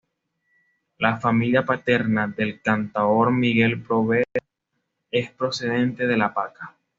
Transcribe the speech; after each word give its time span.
La 0.97 1.17
familia 1.19 1.63
paterna 1.63 2.27
del 2.27 2.59
cantaor 2.59 3.31
Miguel 3.31 3.83
Poveda 3.83 4.25
es 5.11 5.29
procedente 5.29 6.07
de 6.07 6.17
La 6.17 6.33
Paca. 6.33 6.75